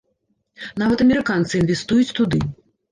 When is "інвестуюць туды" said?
1.63-2.47